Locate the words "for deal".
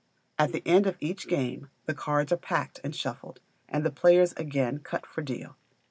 5.05-5.57